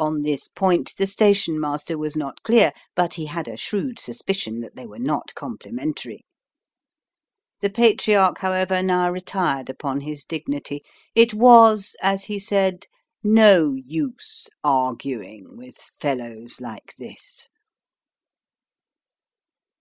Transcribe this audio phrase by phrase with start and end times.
[0.00, 4.58] On this point the station master was not clear, but he had a shrewd suspicion
[4.62, 6.24] that they were not complimentary.
[7.60, 10.82] The Patriarch, however, now retired upon his dignity.
[11.14, 12.86] It was, as he said,
[13.22, 17.48] no use arguing with fellows like this.